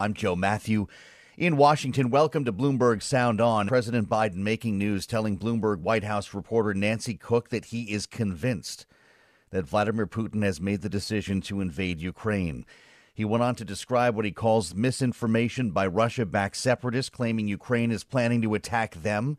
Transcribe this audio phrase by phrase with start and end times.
[0.00, 0.86] I'm Joe Matthew.
[1.36, 3.68] In Washington, welcome to Bloomberg Sound On.
[3.68, 8.86] President Biden making news telling Bloomberg White House reporter Nancy Cook that he is convinced
[9.50, 12.64] that Vladimir Putin has made the decision to invade Ukraine.
[13.12, 17.90] He went on to describe what he calls misinformation by Russia backed separatists claiming Ukraine
[17.90, 19.36] is planning to attack them.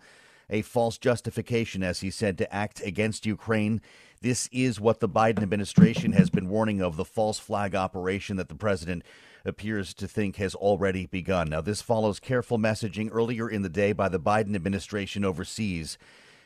[0.47, 3.81] A false justification, as he said, to act against Ukraine.
[4.21, 8.47] This is what the Biden administration has been warning of the false flag operation that
[8.47, 9.02] the president
[9.45, 11.50] appears to think has already begun.
[11.50, 15.98] Now, this follows careful messaging earlier in the day by the Biden administration overseas.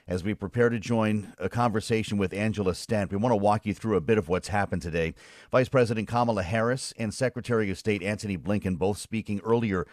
[0.08, 3.74] As we prepare to join a conversation with Angela Stent, we want to walk you
[3.74, 5.16] through a bit of what's happened today.
[5.52, 9.88] Vice President Kamala Harris and Secretary of State Antony Blinken both speaking earlier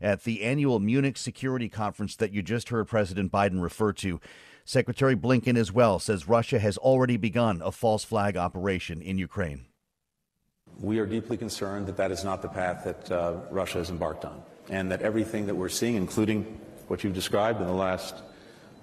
[0.00, 4.20] at the annual Munich Security Conference that you just heard President Biden refer to.
[4.64, 9.66] Secretary Blinken as well says Russia has already begun a false flag operation in Ukraine.
[10.80, 14.24] We are deeply concerned that that is not the path that uh, Russia has embarked
[14.24, 14.40] on,
[14.70, 16.44] and that everything that we're seeing, including
[16.86, 18.14] what you've described in the last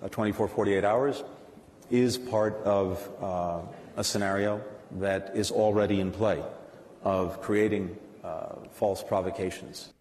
[0.04, 1.24] uh, 24, 48 hours,
[1.90, 3.62] is part of uh,
[3.96, 6.44] a scenario that is already in play
[7.04, 9.94] of creating uh, false provocations.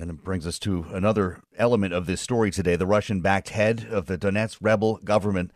[0.00, 2.76] And it brings us to another element of this story today.
[2.76, 5.50] The Russian backed head of the Donetsk rebel government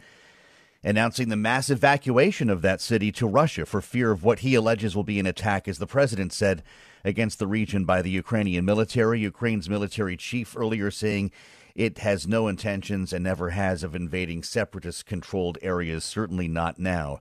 [0.83, 4.95] announcing the mass evacuation of that city to Russia for fear of what he alleges
[4.95, 6.63] will be an attack, as the president said,
[7.05, 9.21] against the region by the Ukrainian military.
[9.21, 11.31] Ukraine's military chief earlier saying
[11.75, 17.21] it has no intentions and never has of invading separatist controlled areas, certainly not now.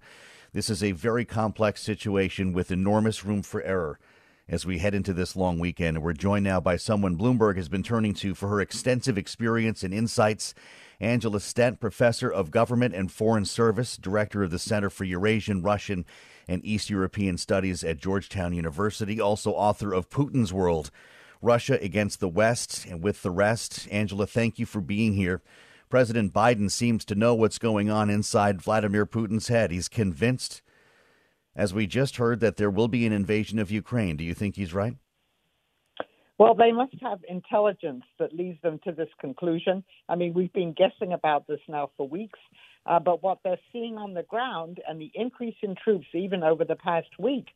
[0.54, 4.00] This is a very complex situation with enormous room for error
[4.50, 6.02] as we head into this long weekend.
[6.02, 9.94] We're joined now by someone Bloomberg has been turning to for her extensive experience and
[9.94, 10.54] insights
[11.00, 16.06] Angela Stent, professor of government and foreign service, director of the Center for Eurasian, Russian,
[16.48, 20.90] and East European Studies at Georgetown University, also author of Putin's World
[21.42, 23.88] Russia Against the West and with the Rest.
[23.92, 25.42] Angela, thank you for being here.
[25.90, 29.72] President Biden seems to know what's going on inside Vladimir Putin's head.
[29.72, 30.62] He's convinced,
[31.58, 34.16] as we just heard, that there will be an invasion of Ukraine.
[34.16, 34.96] Do you think he's right?
[36.38, 39.84] Well, they must have intelligence that leads them to this conclusion.
[40.08, 42.40] I mean, we've been guessing about this now for weeks,
[42.88, 46.64] uh, but what they're seeing on the ground and the increase in troops, even over
[46.64, 47.48] the past week,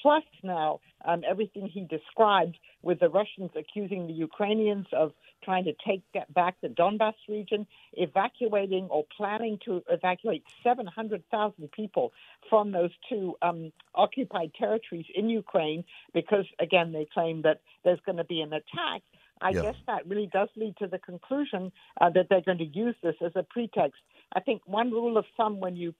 [0.00, 5.12] plus now um, everything he described with the Russians accusing the Ukrainians of
[5.44, 6.02] trying to take
[6.34, 12.12] back the Donbass region, evacuating or planning to evacuate 700,000 people
[12.48, 18.18] from those two um, occupied territories in Ukraine because, again, they claim that there's going
[18.18, 19.02] to be an attack.
[19.40, 19.62] I yeah.
[19.62, 23.14] guess that really does lead to the conclusion uh, that they're going to use this
[23.24, 24.00] as a pretext.
[24.34, 25.94] I think one rule of thumb when you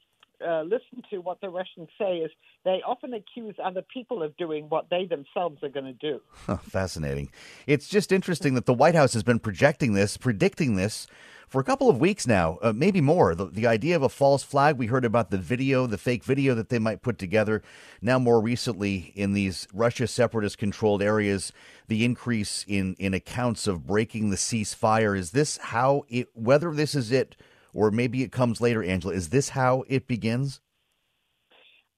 [0.47, 2.31] uh, listen to what the Russians say is
[2.65, 6.21] they often accuse other people of doing what they themselves are going to do.
[6.62, 7.31] fascinating.
[7.66, 11.06] It's just interesting that the White House has been projecting this, predicting this
[11.48, 13.34] for a couple of weeks now, uh, maybe more.
[13.34, 16.54] The, the idea of a false flag, we heard about the video, the fake video
[16.54, 17.62] that they might put together.
[18.03, 21.53] Now, more recently, in these Russia separatist controlled areas,
[21.88, 25.16] the increase in, in accounts of breaking the ceasefire.
[25.16, 27.37] Is this how it, whether this is it,
[27.72, 29.14] or maybe it comes later, Angela.
[29.14, 30.60] Is this how it begins?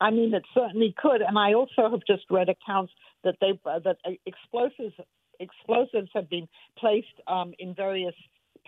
[0.01, 1.21] I mean, it certainly could.
[1.21, 2.93] And I also have just read accounts
[3.25, 3.97] that they uh, that
[4.27, 4.95] explosives
[5.39, 6.47] explosives have been
[6.79, 8.15] placed um, in various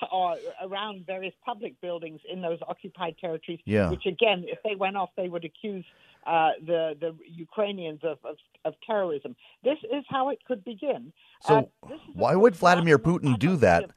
[0.01, 3.61] uh, around various public buildings in those occupied territories.
[3.65, 3.91] Yeah.
[3.91, 5.85] Which again, if they went off, they would accuse
[6.27, 9.35] uh, the the Ukrainians of, of, of terrorism.
[9.65, 11.13] This is how it could begin.
[11.43, 13.91] So uh, why would Vladimir Putin do that?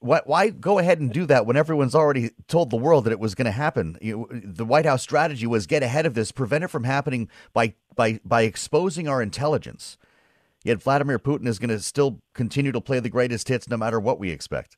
[0.00, 3.18] Why, why, go ahead and do that when everyone's already told the world that it
[3.18, 3.96] was going to happen?
[4.02, 7.74] You, the White House strategy was get ahead of this, prevent it from happening by
[7.96, 9.96] by by exposing our intelligence.
[10.62, 14.00] Yet Vladimir Putin is going to still continue to play the greatest hits no matter
[14.00, 14.76] what we expect.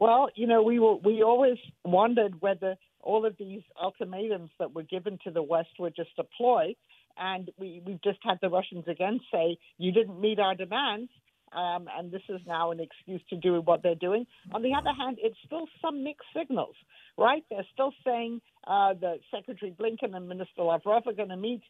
[0.00, 4.82] Well, you know, we were, we always wondered whether all of these ultimatums that were
[4.82, 6.74] given to the West were just a ploy,
[7.18, 11.10] and we we've just had the Russians again say you didn't meet our demands
[11.52, 14.26] um, and this is now an excuse to do what they're doing.
[14.52, 16.76] On the other hand, it's still some mixed signals,
[17.18, 17.44] right?
[17.50, 21.62] They're still saying uh, that Secretary Blinken and Minister Lavrov are going to meet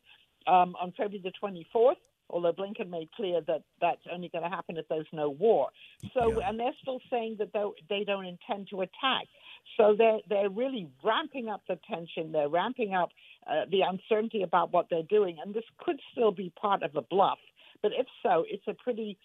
[0.47, 1.95] um, on February the 24th.
[2.31, 5.69] Although Blinken made clear that that's only going to happen if there's no war.
[6.15, 6.49] So, yeah.
[6.49, 7.51] and they're still saying that
[7.89, 9.27] they don't intend to attack.
[9.77, 12.33] So they're they're really ramping up the tension.
[12.33, 13.11] They're ramping up
[13.47, 17.03] uh, the uncertainty about what they're doing, and this could still be part of a
[17.03, 17.39] bluff.
[17.83, 19.19] But if so, it's a pretty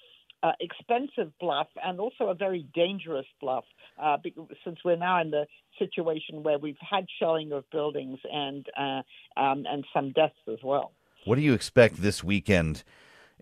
[0.44, 3.66] uh, expensive bluff and also a very dangerous bluff
[4.01, 4.18] uh,
[4.63, 5.46] since we're now in the
[5.80, 9.01] situation where we've had shelling of buildings and uh,
[9.40, 10.92] um, and some deaths as well.
[11.25, 12.83] What do you expect this weekend?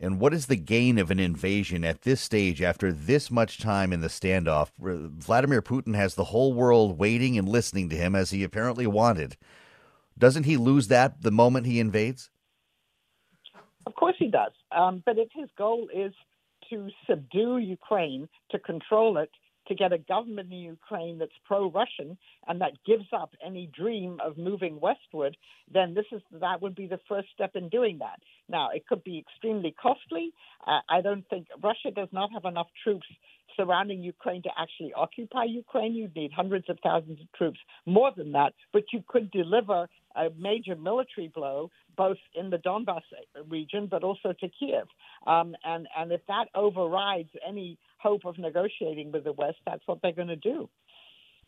[0.01, 3.91] And what is the gain of an invasion at this stage after this much time
[3.91, 4.69] in the standoff?
[4.80, 9.35] Vladimir Putin has the whole world waiting and listening to him as he apparently wanted.
[10.18, 12.30] Doesn't he lose that the moment he invades?
[13.85, 14.53] Of course he does.
[14.71, 16.13] Um, but if his goal is
[16.69, 19.30] to subdue Ukraine, to control it,
[19.68, 22.18] to get a government in Ukraine that's pro-Russian
[22.48, 25.38] and that gives up any dream of moving westward,
[25.71, 28.19] then this is that would be the first step in doing that.
[28.50, 30.33] Now, it could be extremely costly.
[30.65, 33.07] Uh, I don't think Russia does not have enough troops
[33.55, 35.94] surrounding Ukraine to actually occupy Ukraine.
[35.94, 40.29] You'd need hundreds of thousands of troops, more than that, but you could deliver a
[40.38, 43.01] major military blow both in the Donbass
[43.50, 44.88] region but also to Kiev.
[45.27, 49.99] Um, and, and if that overrides any hope of negotiating with the West, that's what
[50.01, 50.69] they're going to do.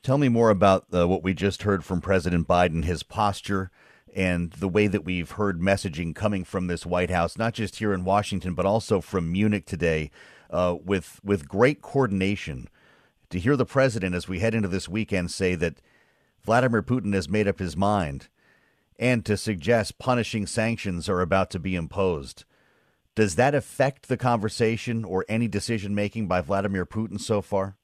[0.03, 3.71] Tell me more about uh, what we just heard from President Biden, his posture,
[4.15, 7.91] and the way that we've heard messaging coming from this White House, not just here
[7.91, 10.11] in Washington, but also from Munich today,
[10.49, 12.69] uh, with with great coordination.
[13.31, 15.81] To hear the president as we head into this weekend say that
[16.43, 18.27] Vladimir Putin has made up his mind
[18.97, 22.45] and to suggest punishing sanctions are about to be imposed.
[23.15, 27.77] Does that affect the conversation or any decision making by Vladimir Putin so far?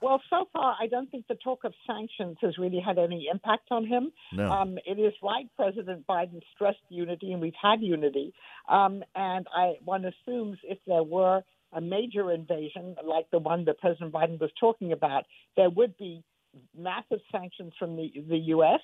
[0.00, 3.68] Well, so far, I don't think the talk of sanctions has really had any impact
[3.70, 4.12] on him.
[4.32, 4.50] No.
[4.50, 8.32] Um, it is right, President Biden stressed unity, and we've had unity.
[8.68, 11.42] Um, and I, one assumes if there were
[11.72, 15.24] a major invasion like the one that President Biden was talking about,
[15.56, 16.22] there would be
[16.76, 18.80] massive sanctions from the, the U.S.,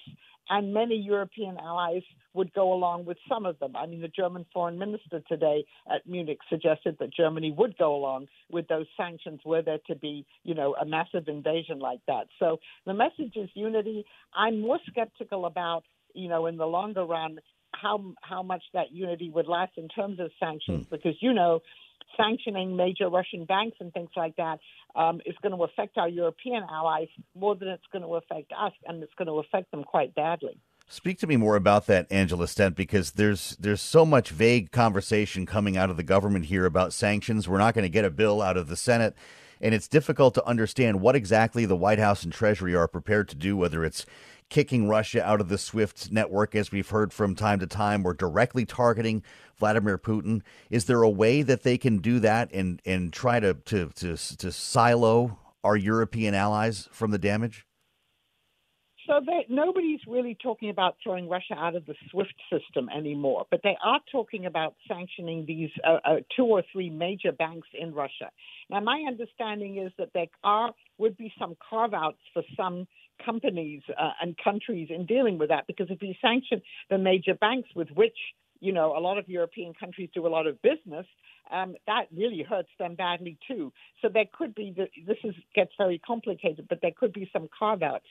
[0.50, 2.03] and many European allies
[2.35, 3.75] would go along with some of them.
[3.76, 8.26] I mean, the German foreign minister today at Munich suggested that Germany would go along
[8.50, 12.26] with those sanctions were there to be, you know, a massive invasion like that.
[12.38, 14.05] So the message is unity.
[14.35, 17.38] I'm more skeptical about, you know, in the longer run,
[17.73, 20.94] how how much that unity would last in terms of sanctions, hmm.
[20.94, 21.61] because you know
[22.17, 24.59] sanctioning major Russian banks and things like that
[24.95, 28.73] um, is going to affect our European allies more than it's going to affect us,
[28.87, 30.59] and it's going to affect them quite badly.
[30.87, 35.47] Speak to me more about that, Angela Stent, because there's there's so much vague conversation
[35.47, 37.49] coming out of the government here about sanctions.
[37.49, 39.15] We're not going to get a bill out of the Senate,
[39.62, 43.35] and it's difficult to understand what exactly the White House and Treasury are prepared to
[43.35, 44.05] do, whether it's
[44.50, 48.14] kicking Russia out of the SWIFT network, as we've heard from time to time, or
[48.14, 49.23] directly targeting
[49.56, 50.43] Vladimir Putin.
[50.70, 54.17] Is there a way that they can do that and, and try to, to, to,
[54.17, 57.67] to silo our European allies from the damage?
[59.06, 63.61] So they, nobody's really talking about throwing Russia out of the SWIFT system anymore, but
[63.62, 68.31] they are talking about sanctioning these uh, uh, two or three major banks in Russia.
[68.70, 72.87] Now, my understanding is that there are would be some carve outs for some
[73.25, 77.69] companies uh, and countries in dealing with that, because if you sanction the major banks
[77.75, 78.16] with which
[78.64, 81.06] you know, a lot of European countries do a lot of business,
[81.50, 83.72] um, that really hurts them badly too.
[84.00, 87.82] So there could be this is gets very complicated, but there could be some carve
[87.82, 88.06] outs.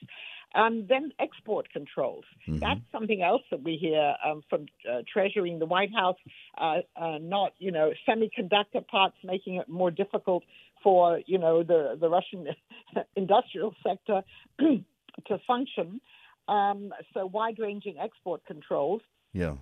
[0.53, 2.25] Um, then export controls.
[2.47, 2.59] Mm-hmm.
[2.59, 6.17] That's something else that we hear um, from uh, Treasury in the White House.
[6.55, 10.43] Uh, uh, not you know semiconductor parts making it more difficult
[10.83, 12.47] for you know the the Russian
[13.15, 14.21] industrial sector
[15.27, 16.01] to function.
[16.47, 19.01] Um, so wide ranging export controls.
[19.33, 19.55] Yeah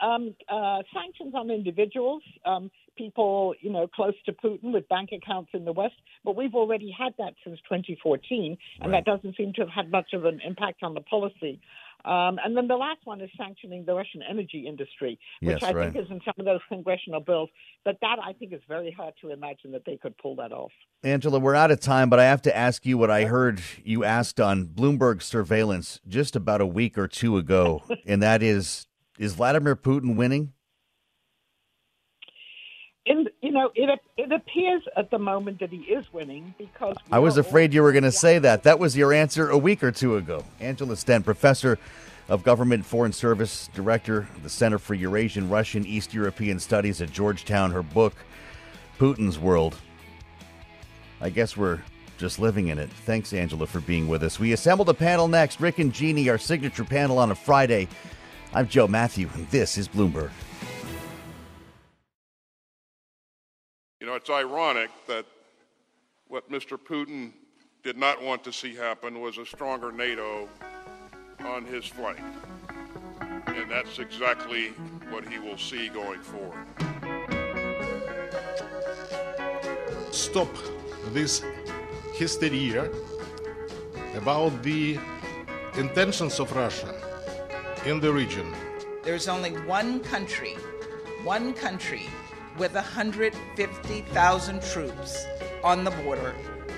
[0.00, 5.50] um, uh, sanctions on individuals, um, people you know close to Putin with bank accounts
[5.54, 9.04] in the West, but we've already had that since 2014, and right.
[9.04, 11.60] that doesn't seem to have had much of an impact on the policy.
[12.04, 15.72] Um, and then the last one is sanctioning the Russian energy industry, which yes, I
[15.72, 15.92] right.
[15.92, 17.48] think is in some of those congressional bills.
[17.84, 20.72] But that I think is very hard to imagine that they could pull that off.
[21.04, 24.04] Angela, we're out of time, but I have to ask you what I heard you
[24.04, 28.86] asked on Bloomberg surveillance just about a week or two ago, and that is
[29.18, 30.52] is Vladimir Putin winning?
[33.04, 37.18] In, you know, it it appears at the moment that he is winning because I
[37.18, 38.62] was afraid you were going to say that.
[38.62, 40.44] That was your answer a week or two ago.
[40.60, 41.78] Angela Stent, professor
[42.28, 47.10] of government foreign service, director of the Center for Eurasian Russian East European Studies at
[47.10, 47.72] Georgetown.
[47.72, 48.14] Her book,
[48.98, 49.76] Putin's World.
[51.20, 51.80] I guess we're
[52.18, 52.88] just living in it.
[53.04, 54.38] Thanks, Angela, for being with us.
[54.38, 55.60] We assembled a panel next.
[55.60, 57.88] Rick and Jeannie, our signature panel on a Friday.
[58.54, 60.30] I'm Joe Matthew, and this is Bloomberg.
[64.02, 65.24] You know, it's ironic that
[66.26, 66.76] what Mr.
[66.76, 67.30] Putin
[67.84, 70.48] did not want to see happen was a stronger NATO
[71.44, 72.18] on his flank.
[73.20, 74.70] And that's exactly
[75.10, 76.66] what he will see going forward.
[80.10, 80.52] Stop
[81.12, 81.44] this
[82.14, 82.90] hysteria
[84.16, 84.98] about the
[85.76, 86.92] intentions of Russia
[87.86, 88.52] in the region.
[89.04, 90.54] There's only one country,
[91.22, 92.08] one country
[92.58, 95.26] with 150,000 troops
[95.64, 96.34] on the border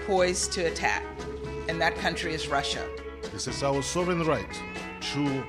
[0.07, 1.03] poised to attack,
[1.69, 2.87] and that country is Russia.
[3.33, 4.61] This is our sovereign right
[5.13, 5.45] to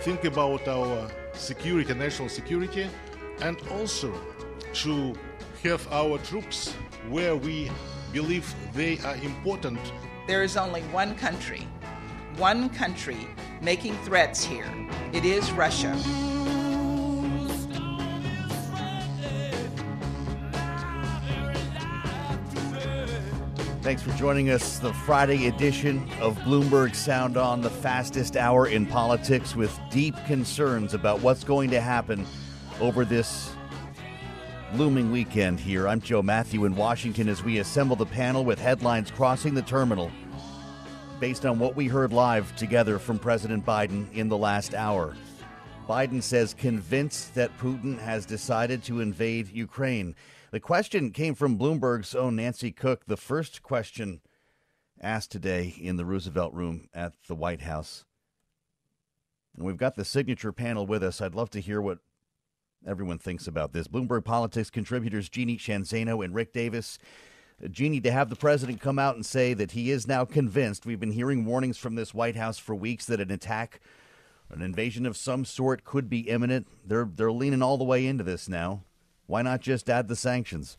[0.00, 2.88] think about our security, national security,
[3.40, 4.12] and also
[4.72, 5.14] to
[5.62, 6.74] have our troops
[7.08, 7.70] where we
[8.12, 9.78] believe they are important.
[10.26, 11.68] There is only one country,
[12.36, 13.28] one country
[13.60, 14.68] making threats here.
[15.12, 15.96] It is Russia.
[23.88, 28.84] Thanks for joining us, the Friday edition of Bloomberg Sound On, the fastest hour in
[28.84, 32.26] politics, with deep concerns about what's going to happen
[32.82, 33.50] over this
[34.74, 35.88] looming weekend here.
[35.88, 40.10] I'm Joe Matthew in Washington as we assemble the panel with headlines crossing the terminal
[41.18, 45.16] based on what we heard live together from President Biden in the last hour.
[45.88, 50.14] Biden says convinced that Putin has decided to invade Ukraine.
[50.50, 54.22] The question came from Bloomberg's own Nancy Cook, the first question
[54.98, 58.06] asked today in the Roosevelt Room at the White House.
[59.54, 61.20] And we've got the signature panel with us.
[61.20, 61.98] I'd love to hear what
[62.86, 63.88] everyone thinks about this.
[63.88, 66.98] Bloomberg Politics contributors Jeannie Sheehan Zaino and Rick Davis.
[67.70, 71.00] Jeannie, to have the president come out and say that he is now convinced, we've
[71.00, 73.80] been hearing warnings from this White House for weeks that an attack,
[74.48, 76.68] an invasion of some sort could be imminent.
[76.86, 78.84] They're they're leaning all the way into this now.
[79.28, 80.78] Why not just add the sanctions?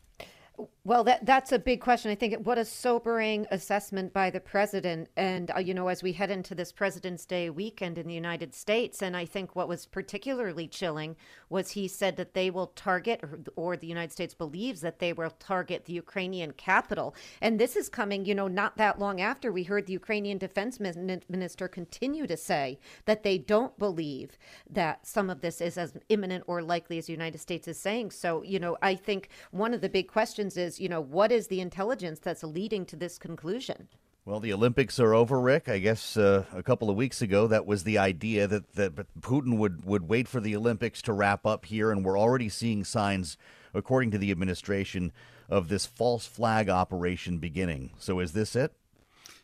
[0.84, 2.10] Well, that that's a big question.
[2.10, 6.13] I think what a sobering assessment by the president, and uh, you know, as we
[6.13, 9.86] head into this President's Day weekend in the United States, and I think what was
[9.86, 11.16] particularly chilling
[11.48, 15.13] was he said that they will target, or, or the United States believes that they
[15.13, 19.51] will target the Ukrainian capital, and this is coming, you know, not that long after
[19.51, 24.38] we heard the Ukrainian Defense Minister continue to say that they don't believe
[24.70, 28.12] that some of this is as imminent or likely as the United States is saying.
[28.12, 31.48] So, you know, I think one of the big questions is you know, what is
[31.48, 33.88] the intelligence that's leading to this conclusion?
[34.25, 35.68] Well, the Olympics are over, Rick.
[35.68, 39.58] I guess uh, a couple of weeks ago, that was the idea that, that Putin
[39.58, 43.38] would, would wait for the Olympics to wrap up here, and we're already seeing signs,
[43.74, 45.12] according to the administration,
[45.50, 47.91] of this false flag operation beginning.
[47.98, 48.74] So, is this it?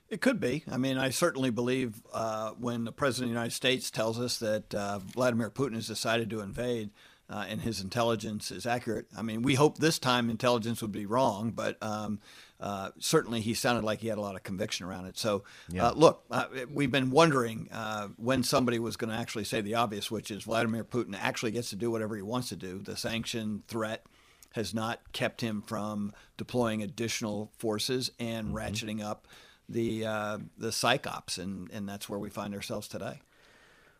[0.07, 0.63] It could be.
[0.71, 4.37] I mean, I certainly believe uh, when the President of the United States tells us
[4.37, 6.91] that uh, Vladimir Putin has decided to invade,
[7.29, 9.07] uh, and his intelligence is accurate.
[9.17, 12.19] I mean, we hope this time intelligence would be wrong, but um,
[12.59, 15.17] uh, certainly he sounded like he had a lot of conviction around it.
[15.17, 15.87] So, yeah.
[15.87, 19.75] uh, look, uh, we've been wondering uh, when somebody was going to actually say the
[19.75, 22.79] obvious, which is Vladimir Putin actually gets to do whatever he wants to do.
[22.79, 24.05] The sanction threat
[24.53, 28.57] has not kept him from deploying additional forces and mm-hmm.
[28.57, 29.27] ratcheting up
[29.67, 33.19] the uh, the psyops, and and that's where we find ourselves today.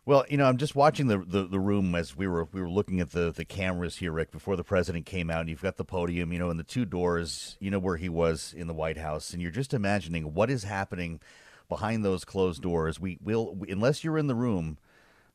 [0.08, 2.70] Well, you know, I'm just watching the, the, the, room as we were we were
[2.70, 5.42] looking at the, the cameras here, Rick, before the president came out.
[5.42, 8.08] And you've got the podium, you know, and the two doors, you know, where he
[8.08, 11.22] was in the White House, and you're just imagining what is happening
[11.68, 13.00] behind those closed doors.
[13.00, 14.78] We will, unless you're in the room.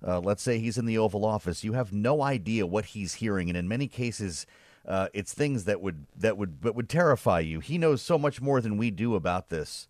[0.06, 1.62] Uh, let's say he's in the Oval Office.
[1.62, 4.46] You have no idea what he's hearing, and in many cases,
[4.88, 7.60] uh, it's things that would that would that would terrify you.
[7.60, 9.88] He knows so much more than we do about this.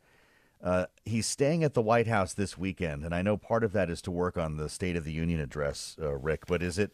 [0.62, 3.88] Uh, he's staying at the White House this weekend, and I know part of that
[3.88, 6.46] is to work on the State of the Union address, uh, Rick.
[6.46, 6.92] But is it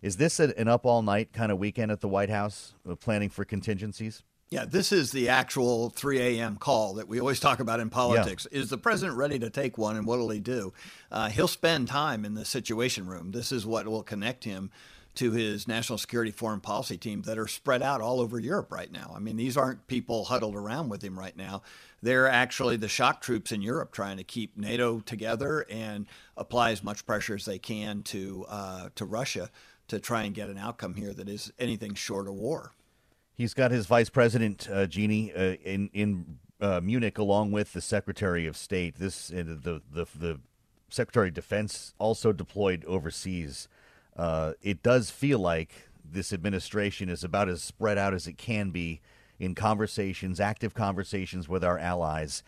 [0.00, 3.28] is this an up all night kind of weekend at the White House, uh, planning
[3.28, 4.22] for contingencies?
[4.50, 6.56] Yeah, this is the actual 3 a.m.
[6.56, 8.48] call that we always talk about in politics.
[8.50, 8.58] Yeah.
[8.58, 10.72] Is the president ready to take one, and what will he do?
[11.10, 13.30] Uh, he'll spend time in the Situation Room.
[13.30, 14.70] This is what will connect him
[15.14, 18.90] to his national security foreign policy team that are spread out all over Europe right
[18.90, 19.12] now.
[19.14, 21.62] I mean, these aren't people huddled around with him right now.
[22.02, 26.82] They're actually the shock troops in Europe trying to keep NATO together and apply as
[26.82, 29.50] much pressure as they can to uh, to Russia
[29.88, 32.72] to try and get an outcome here that is anything short of war.
[33.34, 37.80] He's got his vice president, uh, Jeannie, uh, in in uh, Munich, along with the
[37.80, 38.96] Secretary of State.
[38.98, 40.40] This uh, the the the
[40.88, 43.68] Secretary of Defense also deployed overseas
[44.16, 48.70] uh, it does feel like this administration is about as spread out as it can
[48.70, 49.00] be
[49.40, 52.44] in conversations, active conversations with our allies.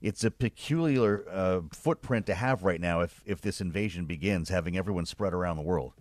[0.00, 4.76] It's a peculiar uh, footprint to have right now if, if this invasion begins, having
[4.76, 5.92] everyone spread around the world.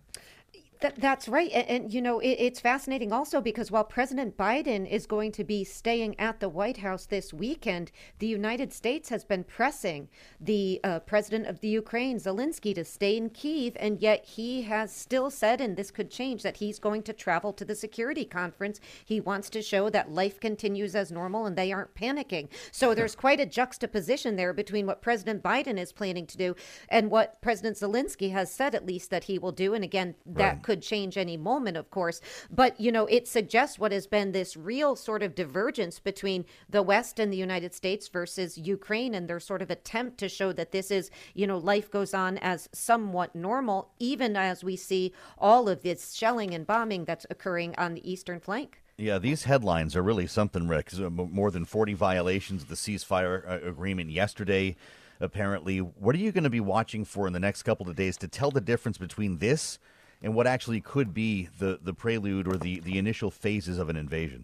[0.81, 1.51] That, that's right.
[1.53, 5.43] And, and you know, it, it's fascinating also because while President Biden is going to
[5.43, 10.79] be staying at the White House this weekend, the United States has been pressing the
[10.83, 13.77] uh, president of the Ukraine, Zelensky, to stay in Kiev.
[13.79, 17.53] And yet he has still said, and this could change, that he's going to travel
[17.53, 18.79] to the security conference.
[19.03, 22.49] He wants to show that life continues as normal and they aren't panicking.
[22.71, 26.55] So there's quite a juxtaposition there between what President Biden is planning to do
[26.89, 29.73] and what President Zelensky has said, at least, that he will do.
[29.73, 32.21] And again, that right could change any moment, of course.
[32.49, 36.81] But, you know, it suggests what has been this real sort of divergence between the
[36.81, 40.71] West and the United States versus Ukraine and their sort of attempt to show that
[40.71, 45.69] this is, you know, life goes on as somewhat normal, even as we see all
[45.69, 48.81] of this shelling and bombing that's occurring on the eastern flank.
[48.97, 50.97] Yeah, these headlines are really something, Rick.
[50.97, 54.77] More than 40 violations of the ceasefire uh, agreement yesterday,
[55.19, 55.77] apparently.
[55.77, 58.27] What are you going to be watching for in the next couple of days to
[58.27, 59.77] tell the difference between this
[60.25, 63.95] and what actually could be the, the prelude or the, the initial phases of an
[63.95, 64.43] invasion?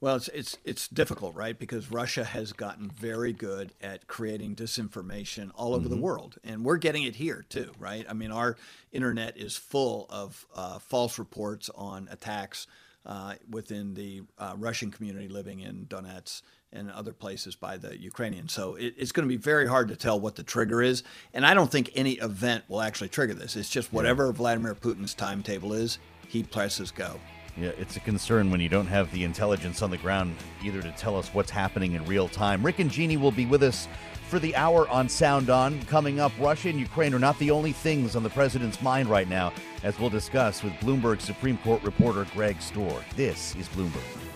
[0.00, 1.56] Well, it's, it's it's difficult, right?
[1.56, 5.94] Because Russia has gotten very good at creating disinformation all over mm-hmm.
[5.94, 8.04] the world, and we're getting it here too, right?
[8.08, 8.56] I mean, our
[8.90, 12.66] internet is full of uh, false reports on attacks
[13.06, 16.42] uh, within the uh, Russian community living in Donetsk
[16.72, 18.52] and other places by the Ukrainians.
[18.52, 21.02] So it, it's going to be very hard to tell what the trigger is.
[21.34, 23.56] And I don't think any event will actually trigger this.
[23.56, 24.32] It's just whatever yeah.
[24.32, 25.98] Vladimir Putin's timetable is,
[26.28, 27.20] he presses go.
[27.56, 30.90] Yeah, it's a concern when you don't have the intelligence on the ground either to
[30.92, 32.64] tell us what's happening in real time.
[32.64, 33.88] Rick and Jeannie will be with us
[34.30, 35.78] for the hour on Sound On.
[35.82, 39.28] Coming up, Russia and Ukraine are not the only things on the president's mind right
[39.28, 39.52] now,
[39.82, 43.02] as we'll discuss with Bloomberg Supreme Court reporter Greg Stohr.
[43.16, 44.31] This is Bloomberg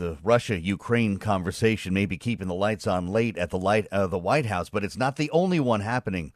[0.00, 4.06] the Russia Ukraine conversation may be keeping the lights on late at the light uh,
[4.06, 6.32] the White House, but it's not the only one happening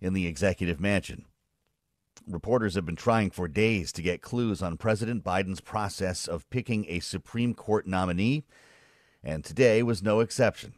[0.00, 1.26] in the executive mansion.
[2.26, 6.86] Reporters have been trying for days to get clues on President Biden's process of picking
[6.88, 8.44] a Supreme Court nominee,
[9.22, 10.72] and today was no exception.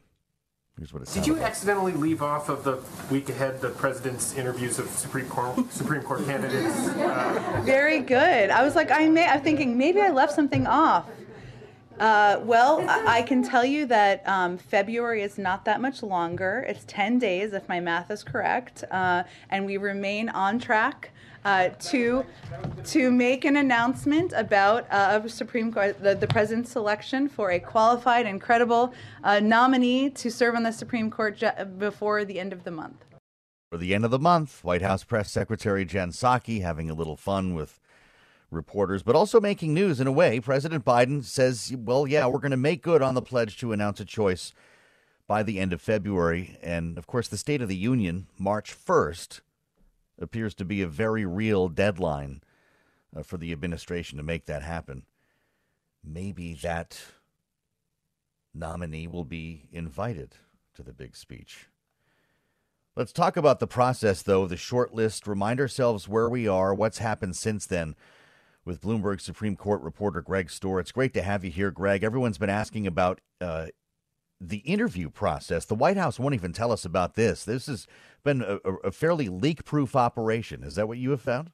[0.77, 1.43] Here's what it Did you like.
[1.43, 6.25] accidentally leave off of the week ahead the president's interviews of Supreme Court Supreme Court
[6.25, 6.89] candidates?
[6.89, 8.51] Uh, Very good.
[8.51, 9.27] I was like, I may.
[9.27, 11.07] I'm thinking maybe I left something off.
[12.03, 16.67] Uh, well, I can tell you that um, February is not that much longer.
[16.69, 21.11] It's 10 days, if my math is correct, uh, and we remain on track.
[21.45, 22.25] Uh, to
[22.85, 28.27] to make an announcement about uh, Supreme Court the, the president's selection for a qualified
[28.27, 31.43] and credible uh, nominee to serve on the Supreme Court
[31.81, 33.05] before the end of the month.
[33.73, 37.17] For the end of the month, White House Press Secretary Jen Psaki having a little
[37.17, 37.81] fun with
[38.53, 40.39] reporters, but also making news in a way.
[40.39, 44.01] President Biden says, well, yeah, we're going to make good on the pledge to announce
[44.01, 44.53] a choice
[45.27, 46.59] by the end of February.
[46.63, 49.41] And of course, the State of the Union, March 1st,
[50.21, 52.43] appears to be a very real deadline
[53.17, 55.05] uh, for the administration to make that happen.
[56.05, 57.01] Maybe that
[58.55, 60.37] nominee will be invited
[60.75, 61.67] to the big speech.
[62.95, 66.99] Let's talk about the process, though, the short list, remind ourselves where we are, what's
[66.99, 67.95] happened since then
[68.65, 70.81] with Bloomberg Supreme Court reporter Greg Stohr.
[70.81, 72.05] It's great to have you here, Greg.
[72.05, 73.67] Everyone's been asking about uh,
[74.41, 75.65] the interview process.
[75.65, 77.45] The White House won't even tell us about this.
[77.45, 77.87] This has
[78.25, 80.63] been a, a fairly leak proof operation.
[80.63, 81.51] Is that what you have found?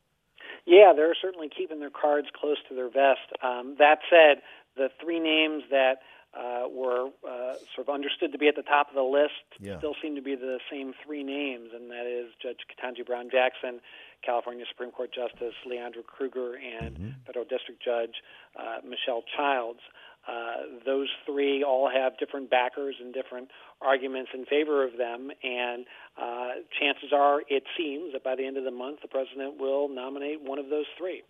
[0.67, 3.33] Yeah, they're certainly keeping their cards close to their vest.
[3.43, 4.43] Um, that said,
[4.77, 5.97] the three names that
[6.35, 9.79] uh, were uh, sort of understood to be at the top of the list yeah.
[9.79, 13.81] still seem to be the same three names, and that is Judge Ketanji Brown Jackson,
[14.23, 17.11] California Supreme Court Justice Leondra Kruger and mm-hmm.
[17.27, 18.23] Federal District Judge
[18.59, 19.81] uh, Michelle Childs.
[20.29, 23.49] Uh, those three all have different backers and different
[23.81, 25.87] arguments in favor of them, and
[26.21, 29.89] uh, chances are, it seems, that by the end of the month, the president will
[29.89, 31.23] nominate one of those three.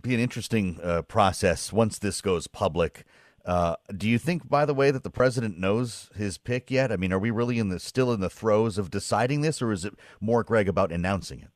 [0.00, 3.04] Be an interesting uh, process once this goes public.
[3.44, 6.92] Uh, do you think, by the way, that the president knows his pick yet?
[6.92, 9.72] I mean, are we really in the still in the throes of deciding this, or
[9.72, 11.48] is it more, Greg, about announcing it?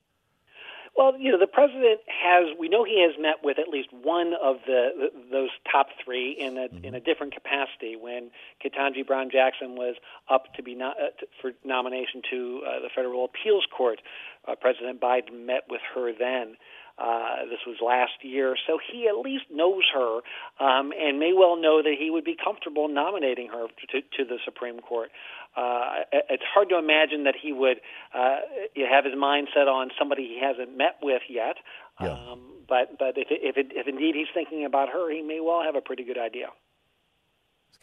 [0.96, 2.56] Well, you know, the president has.
[2.56, 6.36] We know he has met with at least one of the, the those top three
[6.38, 6.84] in a mm-hmm.
[6.84, 7.96] in a different capacity.
[7.96, 8.30] When
[8.64, 9.96] Ketanji Brown Jackson was
[10.30, 14.00] up to be no, uh, to, for nomination to uh, the federal appeals court,
[14.46, 16.56] uh, President Biden met with her then.
[16.96, 20.20] Uh, this was last year, so he at least knows her
[20.60, 24.38] um, and may well know that he would be comfortable nominating her to, to the
[24.44, 25.10] Supreme Court.
[25.56, 27.78] Uh, it's hard to imagine that he would
[28.14, 28.36] uh,
[28.88, 31.56] have his mind set on somebody he hasn't met with yet.
[32.00, 32.12] Yeah.
[32.12, 35.62] Um, but but if if, it, if indeed he's thinking about her, he may well
[35.62, 36.46] have a pretty good idea.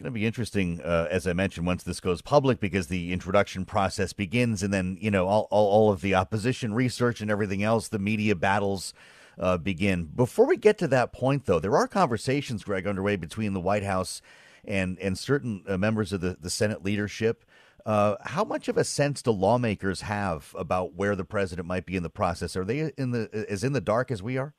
[0.02, 3.64] Going to be interesting, uh, as I mentioned, once this goes public, because the introduction
[3.64, 7.62] process begins, and then you know all, all, all of the opposition research and everything
[7.62, 8.94] else, the media battles
[9.38, 10.06] uh, begin.
[10.06, 13.84] Before we get to that point, though, there are conversations, Greg, underway between the White
[13.84, 14.20] House
[14.64, 17.44] and and certain uh, members of the, the Senate leadership.
[17.86, 21.94] Uh, how much of a sense do lawmakers have about where the president might be
[21.94, 22.56] in the process?
[22.56, 24.52] Are they in the as in the dark as we are?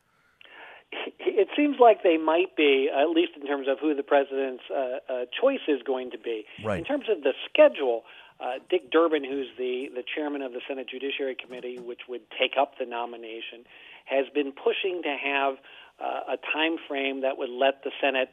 [1.53, 4.97] It seems like they might be, at least in terms of who the president's uh,
[5.07, 6.45] uh, choice is going to be.
[6.63, 6.79] Right.
[6.79, 8.03] In terms of the schedule,
[8.39, 12.53] uh, Dick Durbin, who's the, the chairman of the Senate Judiciary Committee, which would take
[12.59, 13.65] up the nomination,
[14.05, 15.55] has been pushing to have
[16.01, 18.31] uh, a time frame that would let the Senate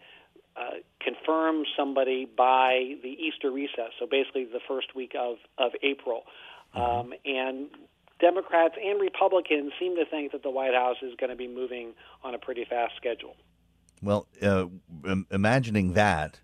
[0.56, 6.22] uh, confirm somebody by the Easter recess, so basically the first week of, of April.
[6.74, 7.68] Um, and
[8.20, 11.92] Democrats and Republicans seem to think that the White House is going to be moving
[12.22, 13.36] on a pretty fast schedule.
[14.02, 14.66] Well, uh,
[15.30, 16.40] imagining that,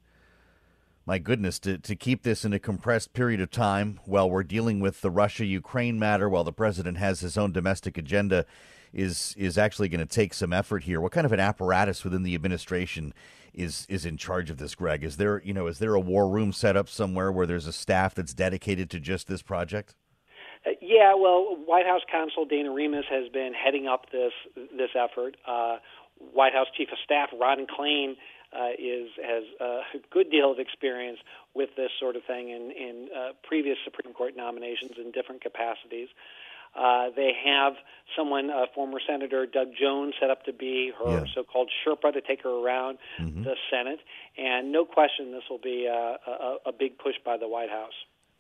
[1.07, 4.81] my goodness, to, to keep this in a compressed period of time while we're dealing
[4.81, 8.45] with the Russia Ukraine matter, while the president has his own domestic agenda,
[8.93, 11.01] is is actually going to take some effort here.
[11.01, 13.13] What kind of an apparatus within the administration
[13.53, 15.05] is is in charge of this, Greg?
[15.05, 17.73] Is there you know is there a war room set up somewhere where there's a
[17.73, 19.95] staff that's dedicated to just this project?
[20.87, 24.33] Uh, yeah, well, White House counsel Dana Remus has been heading up this
[24.77, 25.37] this effort.
[25.47, 25.79] Uh,
[26.33, 28.17] White House Chief of Staff Ron Klain
[28.53, 31.19] uh, is has a good deal of experience
[31.55, 36.09] with this sort of thing in in uh, previous Supreme Court nominations in different capacities.
[36.75, 37.73] Uh, they have
[38.15, 41.25] someone, uh, former Senator Doug Jones, set up to be her Yeah.
[41.35, 43.45] so-called Sherpa to take her around Mhm.
[43.45, 44.01] the Senate,
[44.37, 47.95] and no question this will be a, a, a big push by the White House.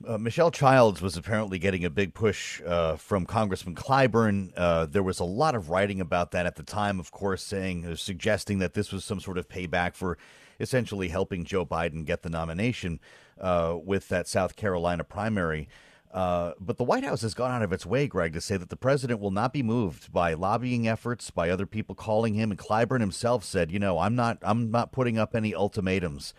[0.05, 4.53] Uh, Michelle Childs was apparently getting a big push uh, from Congressman Clyburn.
[4.55, 7.87] Uh, there was a lot of writing about that at the time, of course, saying,
[7.87, 10.19] uh, suggesting that this was some sort of payback for
[10.61, 13.01] essentially helping Joe Biden get the nomination
[13.41, 15.67] uh, with that South Carolina primary.
[16.13, 18.69] Uh, but the White House has gone out of its way, Greg, to say that
[18.69, 22.51] the president will not be moved by lobbying efforts, by other people calling him.
[22.51, 26.35] And Clyburn himself said, "You know, I'm not, I'm not putting up any ultimatums."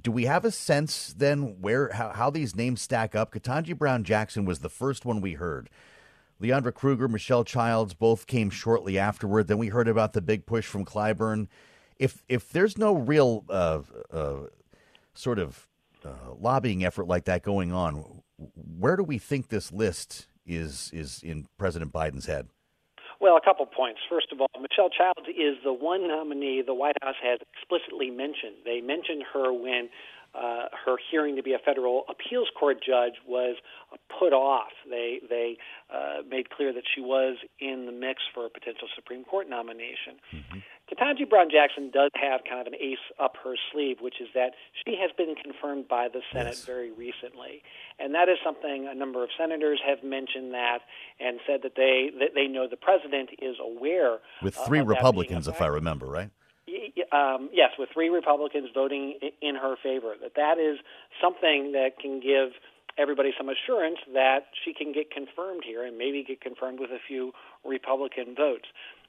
[0.00, 3.32] Do we have a sense then where how, how these names stack up?
[3.32, 5.68] Ketanji Brown Jackson was the first one we heard.
[6.40, 9.46] Leondra Kruger, Michelle Childs both came shortly afterward.
[9.46, 11.48] Then we heard about the big push from Clyburn.
[11.98, 14.40] If if there's no real uh, uh,
[15.14, 15.68] sort of
[16.04, 18.22] uh, lobbying effort like that going on,
[18.54, 22.48] where do we think this list is is in President Biden's head?
[23.22, 24.00] Well, a couple points.
[24.10, 28.66] First of all, Michelle Childs is the one nominee the White House has explicitly mentioned.
[28.66, 29.90] They mentioned her when
[30.34, 33.56] uh, her hearing to be a federal appeals court judge was
[34.18, 34.72] put off.
[34.90, 35.56] They they
[35.86, 40.18] uh, made clear that she was in the mix for a potential Supreme Court nomination.
[40.92, 44.52] Ketanji Brown Jackson does have kind of an ace up her sleeve, which is that
[44.84, 47.62] she has been confirmed by the Senate very recently,
[47.98, 50.80] and that is something a number of senators have mentioned that
[51.18, 54.70] and said that they that they know the president is aware With three of that
[54.70, 56.30] being a Republicans, if I remember right.
[57.12, 60.78] Um, yes, with three Republicans voting in her favor, that that is
[61.20, 62.52] something that can give
[62.98, 66.98] everybody some assurance that she can get confirmed here and maybe get confirmed with a
[67.06, 67.32] few
[67.64, 68.68] Republican votes.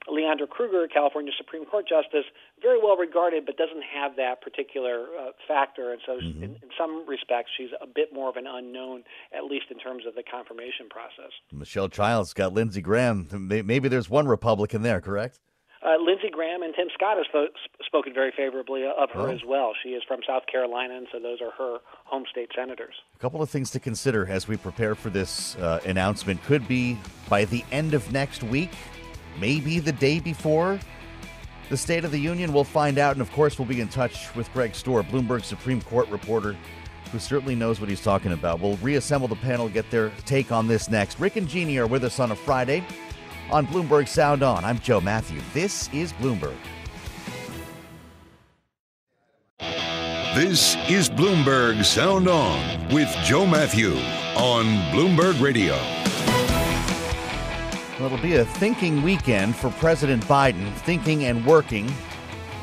[0.10, 2.26] Leondra Kruger, California Supreme Court Justice,
[2.62, 7.08] very well regarded, but doesn't have that particular uh, factor, and so in, in some
[7.08, 9.04] respects, she's a bit more of an unknown,
[9.36, 11.32] at least in terms of the confirmation process.
[11.52, 13.28] Michelle Childs got Lindsey Graham.
[13.32, 15.40] Maybe there's one Republican there, correct?
[15.86, 17.52] Uh, Lindsey Graham and Tim Scott have sp-
[17.86, 19.32] spoken very favorably of her Oh.
[19.32, 19.74] as well.
[19.84, 22.94] She is from South Carolina, and so those are her home state senators.
[23.16, 26.98] A couple of things to consider as we prepare for this uh, announcement could be
[27.30, 28.70] by the end of next week,
[29.40, 30.80] maybe the day before
[31.70, 32.54] the State of the Union.
[32.54, 33.14] We'll find out.
[33.14, 36.56] And of course, we'll be in touch with Greg Stohr, Bloomberg Supreme Court reporter,
[37.12, 38.60] who certainly knows what he's talking about.
[38.60, 41.20] We'll reassemble the panel, get their take on this next.
[41.20, 42.84] Rick and Jeannie are with us on a Friday
[43.52, 44.64] on Bloomberg Sound On.
[44.64, 45.42] I'm Joe Matthew.
[45.54, 46.56] This is Bloomberg.
[50.36, 53.92] This is Bloomberg Sound On with Joe Matthew
[54.36, 56.03] on Bloomberg Radio.
[58.00, 61.86] Well, it'll be a thinking weekend for President Biden, thinking and working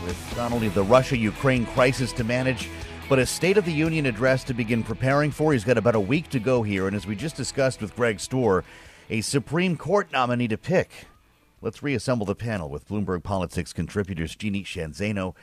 [0.05, 2.69] with not only the Russia Ukraine crisis to manage,
[3.09, 5.53] but a State of the Union address to begin preparing for.
[5.53, 8.17] He's got about a week to go here, and as we just discussed with Greg
[8.17, 8.65] Stohr,
[9.09, 10.91] a Supreme Court nominee to pick.
[11.63, 15.37] Let's reassemble the panel with Bloomberg Politics contributors Jeannie Sheehan Zaino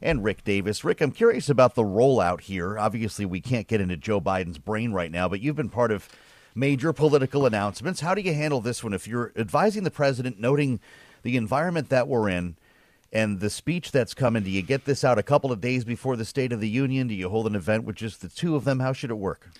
[0.00, 0.84] and Rick Davis.
[0.84, 2.78] Rick, I'm curious about the rollout here.
[2.78, 6.08] Obviously, we can't get into Joe Biden's brain right now, but you've been part of
[6.54, 8.00] major political announcements.
[8.00, 10.80] How do you handle this one if you're advising the president, noting
[11.22, 12.56] the environment that we're in,
[13.12, 14.42] and the speech that's coming.
[14.42, 17.08] Do you get this out a couple of days before the State of the Union?
[17.08, 18.80] Do you hold an event with just the two of them?
[18.80, 19.50] How should it work?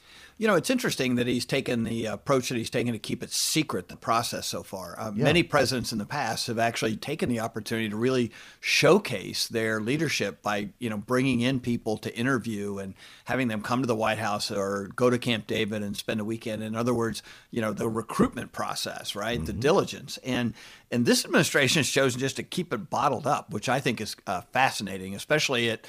[0.43, 3.31] You know, it's interesting that he's taken the approach that he's taken to keep it
[3.31, 4.99] secret, the process so far.
[4.99, 5.23] Uh, Yeah.
[5.23, 10.43] Many presidents in the past have actually taken the opportunity to really showcase their leadership
[10.43, 12.95] by, you know, bringing in people to interview and
[13.27, 16.25] having them come to the White House or go to Camp David and spend a
[16.25, 16.65] weekend.
[16.65, 19.47] In other words, you know, the recruitment process, right?
[19.47, 20.19] The diligence.
[20.25, 20.55] And
[20.91, 24.17] and this administration has chosen just to keep it bottled up, which I think is
[24.27, 25.87] uh, fascinating, especially at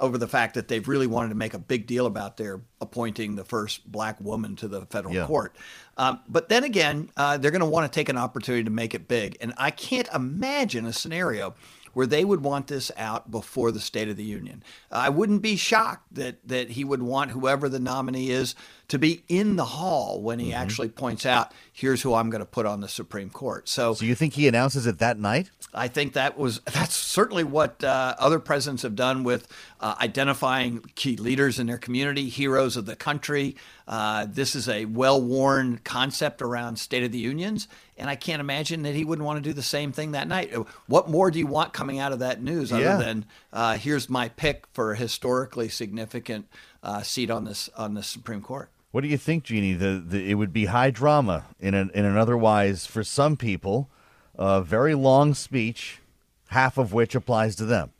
[0.00, 3.36] over the fact that they've really wanted to make a big deal about their appointing
[3.36, 5.26] the first black woman to the federal Yeah.
[5.26, 5.54] court.
[5.96, 8.94] Um, but then again, uh, they're going to want to take an opportunity to make
[8.94, 9.36] it big.
[9.40, 11.54] And I can't imagine a scenario
[11.94, 14.62] where they would want this out before the State of the Union.
[14.90, 18.54] I wouldn't be shocked that that he would want whoever the nominee is
[18.88, 22.46] to be in the hall when he actually points out, "Here's who I'm going to
[22.46, 25.50] put on the Supreme Court." So, So you think he announces it that night?
[25.72, 29.48] I think that was that's certainly what uh, other presidents have done with
[29.80, 33.56] uh, identifying key leaders in their community, heroes of the country.
[33.86, 38.82] Uh, this is a well-worn concept around State of the Unions, and I can't imagine
[38.82, 40.52] that he wouldn't want to do the same thing that night.
[40.86, 42.96] What more do you want coming out of that news other Yeah.
[42.96, 46.46] than uh, here's my pick for a historically significant
[46.82, 48.68] uh, seat on this on the Supreme Court?
[48.90, 49.72] What do you think, Jeannie?
[49.74, 53.88] The, the it would be high drama in an in an otherwise for some people,
[54.36, 56.00] a very long speech,
[56.48, 57.90] half of which applies to them.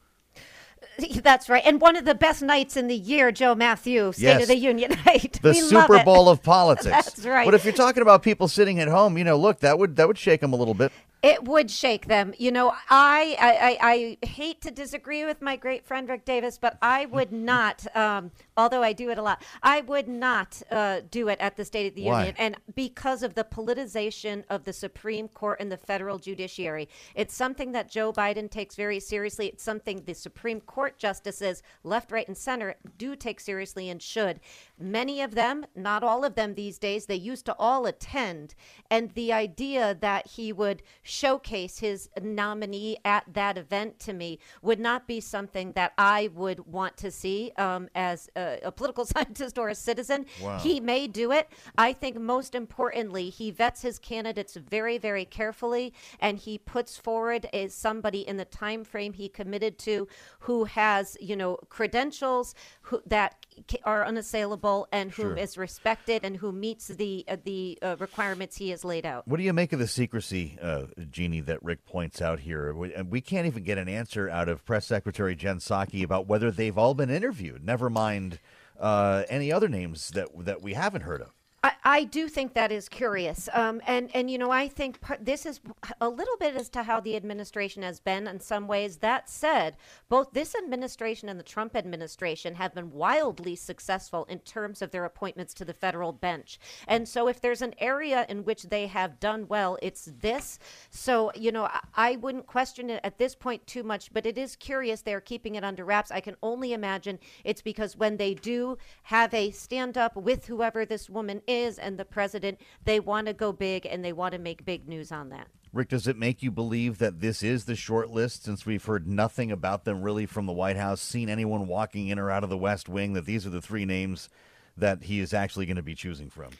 [1.22, 1.62] That's right.
[1.64, 4.42] And one of the best nights in the year, Joe Matthew, State Yes.
[4.42, 5.38] of the Union night.
[5.42, 6.04] The We love Super.
[6.04, 6.84] Bowl of politics.
[6.86, 7.44] That's right.
[7.44, 10.06] But if you're talking about people sitting at home, you know, look, that would that
[10.08, 10.92] would shake them a little bit.
[11.24, 12.34] It would shake them.
[12.36, 16.76] You know, I, I, I, hate to disagree with my great friend Rick Davis, but
[16.82, 21.28] I would not, um, although I do it a lot, I would not uh, do
[21.28, 22.18] it at the State of the Why?
[22.18, 22.34] Union.
[22.36, 27.72] And because of the politicization of the Supreme Court and the federal judiciary, it's something
[27.72, 29.46] that Joe Biden takes very seriously.
[29.46, 34.40] It's something the Supreme Court justices, left, right, and center, do take seriously and should.
[34.78, 38.54] Many of them, not all of them these days, they used to all attend.
[38.90, 40.82] And the idea that he would
[41.14, 46.66] showcase his nominee at that event to me would not be something that I would
[46.66, 50.26] want to see um, as a, a political scientist or a citizen.
[50.42, 50.58] Wow.
[50.58, 51.48] He may do it.
[51.78, 57.46] I think most importantly, he vets his candidates very, very carefully, and he puts forward
[57.52, 60.08] as somebody in the time frame he committed to,
[60.40, 63.46] who has you know credentials who, that
[63.84, 65.62] are unassailable and who is Sure.
[65.62, 69.26] respected and who meets the uh, the uh, requirements he has laid out.
[69.28, 72.72] What do you make of the secrecy, uh, Jeannie, that Rick points out here?
[72.74, 76.50] We, we can't even get an answer out of Press Secretary Jen Psaki about whether
[76.50, 77.64] they've all been interviewed.
[77.64, 78.38] Never mind
[78.78, 81.32] uh, any other names that that we haven't heard of.
[81.64, 85.24] I, I do think that is curious, um, and and you know I think part,
[85.24, 85.60] this is
[85.98, 88.98] a little bit as to how the administration has been in some ways.
[88.98, 89.78] That said,
[90.10, 95.06] both this administration and the Trump administration have been wildly successful in terms of their
[95.06, 99.18] appointments to the federal bench, and so if there's an area in which they have
[99.18, 100.58] done well, it's this.
[100.90, 104.36] So you know I, I wouldn't question it at this point too much, but it
[104.36, 106.10] is curious they're keeping it under wraps.
[106.10, 110.84] I can only imagine it's because when they do have a stand up with whoever
[110.84, 114.38] this woman is and the president, they want to go big and they want to
[114.38, 115.48] make big news on that.
[115.72, 119.08] Rick, does it make you believe that this is the short list since we've heard
[119.08, 122.50] nothing about them really from the White House, seen anyone walking in or out of
[122.50, 124.28] the West Wing, that these are the three names
[124.76, 126.50] that he is actually going to be choosing from?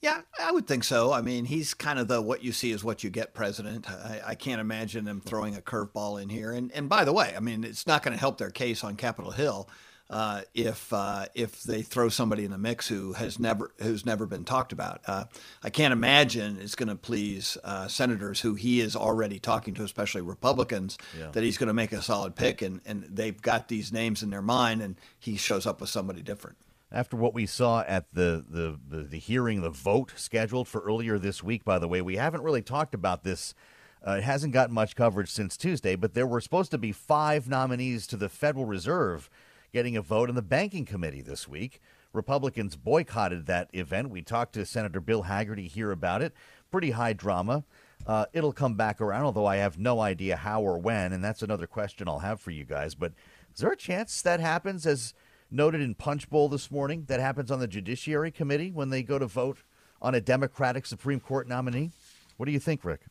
[0.00, 1.12] Yeah, I would think so.
[1.12, 3.90] I mean, he's kind of the what you see is what you get president.
[3.90, 6.52] I, I can't imagine them throwing a curveball in here.
[6.52, 8.96] And and by the way, I mean, it's not going to help their case on
[8.96, 9.68] Capitol Hill
[10.10, 14.26] uh, if uh, if they throw somebody in the mix who has never who's never
[14.26, 15.00] been talked about.
[15.06, 15.24] Uh,
[15.62, 19.84] I can't imagine it's going to please uh, senators who he is already talking to,
[19.84, 21.30] especially Republicans, Yeah.
[21.30, 24.30] that he's going to make a solid pick, and and they've got these names in
[24.30, 26.56] their mind, and he shows up with somebody different.
[26.92, 31.20] After what we saw at the, the, the, the hearing, the vote scheduled for earlier
[31.20, 33.54] this week, by the way, we haven't really talked about this.
[34.04, 37.48] Uh, it hasn't gotten much coverage since Tuesday, but there were supposed to be five
[37.48, 39.30] nominees to the Federal Reserve
[39.72, 41.80] getting a vote in the Banking Committee this week.
[42.12, 44.10] Republicans boycotted that event.
[44.10, 46.32] We talked to Senator Bill Hagerty here about it.
[46.70, 47.64] Pretty high drama.
[48.06, 51.42] Uh, it'll come back around, although I have no idea how or when, and that's
[51.42, 52.94] another question I'll have for you guys.
[52.94, 53.12] But
[53.54, 55.14] is there a chance that happens, as
[55.50, 59.26] noted in Punchbowl this morning, that happens on the Judiciary Committee when they go to
[59.26, 59.58] vote
[60.00, 61.90] on a Democratic Supreme Court nominee?
[62.36, 63.02] What do you think, Rick?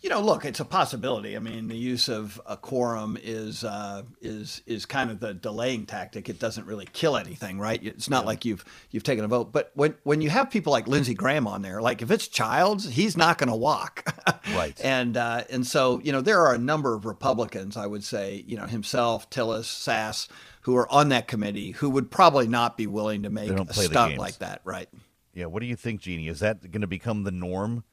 [0.00, 1.36] You know, look, it's a possibility.
[1.36, 5.86] I mean, the use of a quorum is uh, is is kind of the delaying
[5.86, 6.28] tactic.
[6.28, 7.82] It doesn't really kill anything, right?
[7.82, 8.26] It's not yeah.
[8.26, 9.52] like you've you've taken a vote.
[9.52, 12.86] But when when you have people like Lindsey Graham on there, like if it's Childs,
[12.86, 14.04] he's not going to walk,
[14.54, 14.78] right?
[14.84, 18.44] And uh, and so you know there are a number of Republicans, I would say,
[18.46, 20.28] you know, himself, Tillis, Sasse,
[20.60, 24.18] who are on that committee, who would probably not be willing to make a stunt
[24.18, 24.90] like that, right?
[25.32, 25.46] Yeah.
[25.46, 26.28] What do you think, Jeannie?
[26.28, 27.84] Is that going to become the norm?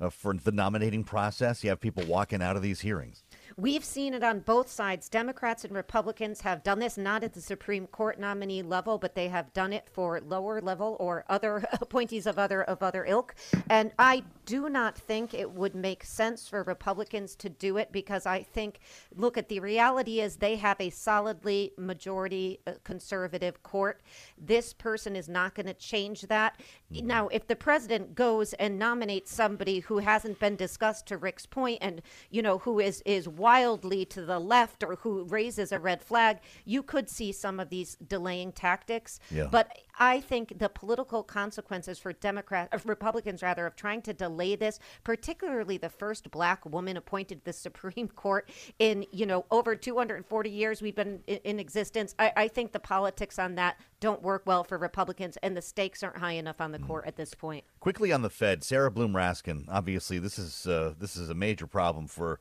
[0.00, 1.62] Uh, for the nominating process?
[1.64, 3.24] You have people walking out of these hearings.
[3.56, 5.08] We've seen it on both sides.
[5.08, 9.28] Democrats and Republicans have done this not at the Supreme Court nominee level, but they
[9.28, 13.34] have done it for lower level or other appointees of other of other ilk.
[13.70, 18.26] And I do not think it would make sense for Republicans to do it because
[18.26, 18.80] I think
[19.14, 24.02] look at the reality is they have a solidly majority uh, conservative court.
[24.38, 26.60] This person is not going to change that.
[26.92, 27.06] Mm-hmm.
[27.06, 31.78] Now, if the president goes and nominates somebody who hasn't been discussed to Rick's point
[31.80, 36.02] and you know who is is wildly to the left or who raises a red
[36.02, 39.20] flag, you could see some of these delaying tactics.
[39.30, 39.48] Yeah.
[39.50, 44.56] But I think the political consequences for Democrats, uh, Republicans rather, of trying to delay
[44.56, 49.74] this, particularly the first black woman appointed to the Supreme Court in you know over
[49.74, 52.14] 240 years we've been in, in existence.
[52.18, 56.02] I, I, think the politics on that don't work well for Republicans, and the stakes
[56.02, 56.86] aren't high enough on the mm.
[56.86, 57.64] court at this point.
[57.80, 59.64] Quickly on the Fed, Sarah Bloom Raskin.
[59.68, 62.38] Obviously, this is uh, this is a major problem for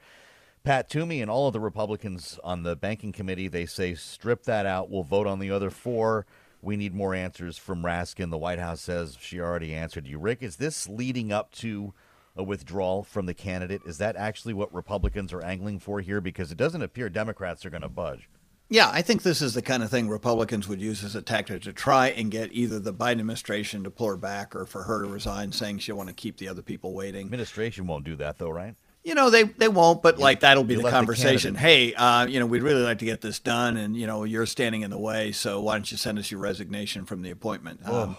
[0.66, 4.66] Pat Toomey and all of the Republicans on the banking committee, they say strip that
[4.66, 4.90] out.
[4.90, 6.26] We'll vote on the other four.
[6.64, 8.32] We need more answers from Raskin.
[8.32, 10.18] The White House says she already answered you.
[10.18, 11.94] Rick, is this leading up to
[12.36, 13.84] a withdrawal from the candidate?
[13.86, 16.20] Is that actually what Republicans are angling for here?
[16.20, 18.28] Because it doesn't appear Democrats are going to budge.
[18.68, 21.62] Yeah, I think this is the kind of thing Republicans would use as a tactic
[21.62, 25.04] to try and get either the Biden administration to pull her back or for her
[25.04, 27.26] to resign, saying she'll want to keep the other people waiting.
[27.28, 28.74] Administration won't do that, though, right?
[29.06, 31.54] You know, they, they won't, but like that'll be the conversation.
[31.54, 34.24] The hey, uh, you know, we'd really like to get this done, and you know,
[34.24, 37.30] you're standing in the way, so why don't you send us your resignation from the
[37.30, 37.88] appointment?
[37.88, 38.18] Um,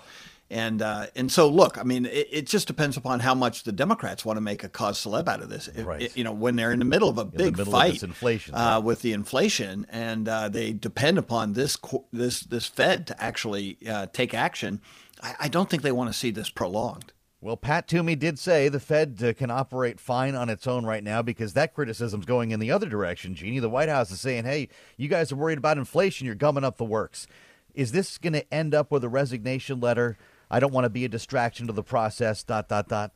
[0.48, 3.72] and uh, and so look, I mean, it, it, just depends upon how much the
[3.72, 5.68] Democrats want to make a cause celeb out of this.
[5.76, 6.02] Right.
[6.02, 9.02] It, you know, when they're in the middle of a big fight, inflation uh, with
[9.02, 11.76] the inflation, and uh, they depend upon this
[12.12, 14.80] this this Fed to actually uh, take action.
[15.20, 17.12] I, I don't think they want to see this prolonged.
[17.40, 21.04] Well, Pat Toomey did say the Fed uh, can operate fine on its own right
[21.04, 23.58] now because that criticism's going in the other direction, Jeannie.
[23.58, 26.78] The White House is saying, hey, you guys are worried about inflation, you're gumming up
[26.78, 27.26] the works.
[27.74, 30.16] Is this going to end up with a resignation letter?
[30.50, 33.12] I don't want to be a distraction to the process, dot, dot, dot.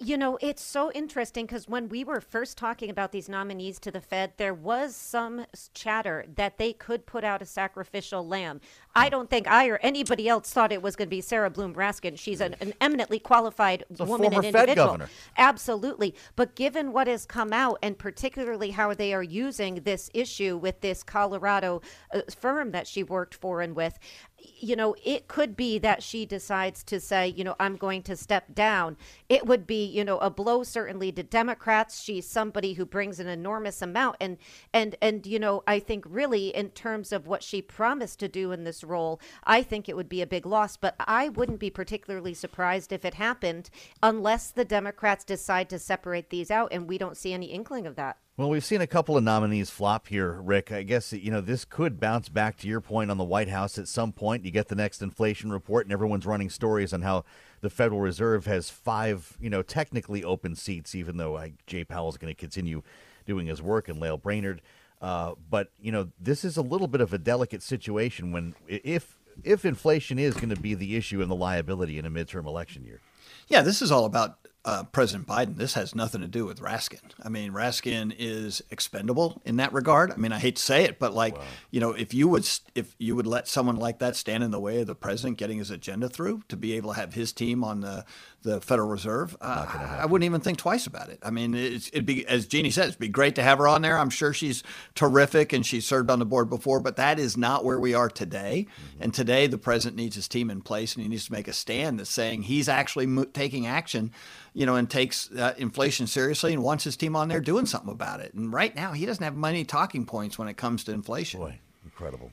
[0.00, 3.92] You know, it's so interesting because when we were first talking about these nominees to
[3.92, 8.60] the Fed, there was some chatter that they could put out a sacrificial lamb.
[8.96, 11.74] I don't think I or anybody else thought it was going to be Sarah Bloom
[11.74, 12.18] Raskin.
[12.18, 14.98] She's an, an eminently qualified woman and individual.
[15.36, 16.14] Absolutely.
[16.34, 20.80] But given what has come out, and particularly how they are using this issue with
[20.80, 21.82] this Colorado
[22.12, 23.98] uh, firm that she worked for and with,
[24.38, 28.16] you know, it could be that she decides to say, you know, I'm going to
[28.16, 28.96] step down.
[29.28, 32.02] It would be, you know, a blow certainly to Democrats.
[32.02, 34.38] She's somebody who brings an enormous amount and
[34.72, 38.52] and and you know, I think really in terms of what she promised to do
[38.52, 41.70] in this role, I think it would be a big loss, but I wouldn't be
[41.70, 43.70] particularly surprised if it happened
[44.02, 47.96] unless the Democrats decide to separate these out and we don't see any inkling of
[47.96, 48.18] that.
[48.38, 50.70] Well, we've seen a couple of nominees flop here, Rick.
[50.70, 53.78] I guess you know this could bounce back to your point on the White House
[53.78, 54.44] at some point.
[54.44, 57.24] You get the next inflation report, and everyone's running stories on how
[57.62, 62.10] the Federal Reserve has five, you know, technically open seats, even though like, Jay Powell
[62.10, 62.82] is going to continue
[63.24, 64.60] doing his work and Lael Brainard.
[65.00, 69.16] Uh, but you know, this is a little bit of a delicate situation when if
[69.44, 72.84] if inflation is going to be the issue and the liability in a midterm election
[72.84, 73.00] year.
[73.48, 77.12] Yeah, this is all about uh, President Biden, this has nothing to do with Raskin.
[77.22, 80.10] I mean, Raskin is expendable in that regard.
[80.10, 81.44] I mean, I hate to say it, but like, wow.
[81.70, 84.58] you know, if you would if you would let someone like that stand in the
[84.58, 87.62] way of the president getting his agenda through to be able to have his team
[87.62, 88.04] on the
[88.42, 91.18] the Federal Reserve, uh, I wouldn't even think twice about it.
[91.22, 93.96] I mean, it'd be as Jeannie says, it'd be great to have her on there.
[93.96, 94.64] I'm sure she's
[94.96, 98.08] terrific and she's served on the board before, but that is not where we are
[98.08, 98.66] today.
[98.68, 99.02] Mm-hmm.
[99.04, 101.52] And today, the president needs his team in place and he needs to make a
[101.52, 104.10] stand that's saying he's actually mo- taking action
[104.56, 107.92] you know, and takes uh, inflation seriously and wants his team on there doing something
[107.92, 108.32] about it.
[108.32, 111.40] And right now, he doesn't have many talking points when it comes to inflation.
[111.40, 112.32] Boy, incredible.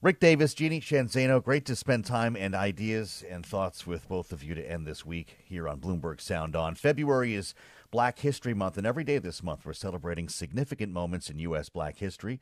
[0.00, 4.30] Rick Davis, Jeannie Sheehan Zaino, great to spend time and ideas and thoughts with both
[4.30, 6.76] of you to end this week here on Bloomberg Sound On.
[6.76, 7.54] February is
[7.90, 11.70] Black History Month, and every day this month we're celebrating significant moments in U.S.
[11.70, 12.38] Black history.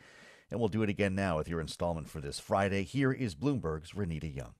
[0.51, 2.83] And we'll do it again now with your installment for this Friday.
[2.83, 4.53] Here is Bloomberg's Renita Young.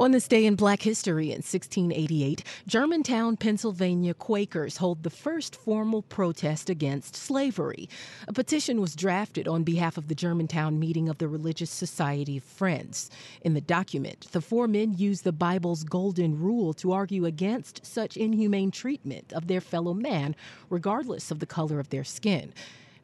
[0.00, 6.00] On this day in Black history in 1688, Germantown, Pennsylvania Quakers hold the first formal
[6.00, 7.86] protest against slavery.
[8.26, 12.44] A petition was drafted on behalf of the Germantown meeting of the Religious Society of
[12.44, 13.10] Friends.
[13.42, 18.16] In the document, the four men use the Bible's golden rule to argue against such
[18.16, 20.34] inhumane treatment of their fellow man,
[20.70, 22.54] regardless of the color of their skin.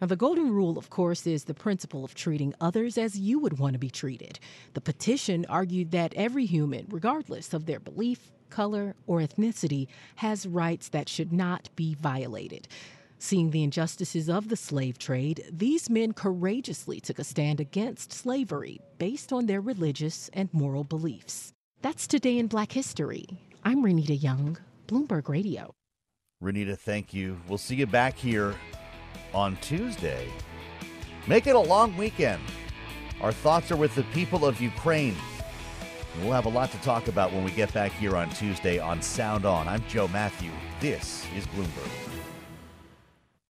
[0.01, 3.59] Now, the golden rule, of course, is the principle of treating others as you would
[3.59, 4.39] want to be treated.
[4.75, 10.91] The petition argued that every human, regardless of their belief, color, or ethnicity, has rights
[10.91, 12.69] that should not be violated.
[13.19, 18.79] Seeing the injustices of the slave trade, these men courageously took a stand against slavery
[18.99, 21.55] based on their religious and moral beliefs.
[21.81, 23.25] That's today in Black History.
[23.65, 25.73] I'm Renita Young, Bloomberg Radio.
[26.45, 27.41] Renita, thank you.
[27.49, 28.55] We'll see you back here
[29.37, 30.27] on Tuesday.
[31.27, 32.43] Make it a long weekend.
[33.21, 35.17] Our thoughts are with the people of Ukraine.
[36.21, 39.03] We'll have a lot to talk about when we get back here on Tuesday on
[39.03, 39.69] Sound On.
[39.69, 40.51] I'm Joe Matthew.
[40.81, 42.16] This is Bloomberg.